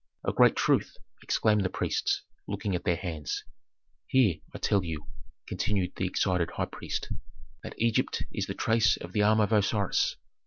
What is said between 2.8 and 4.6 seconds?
their hands. "Here, I